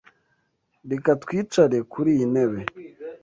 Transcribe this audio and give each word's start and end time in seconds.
Reka 0.91 1.09
twicare 1.23 1.77
kuriyi 1.91 2.25
ntebe. 2.33 2.59